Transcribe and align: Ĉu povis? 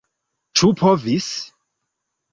Ĉu 0.61 0.69
povis? 0.79 1.29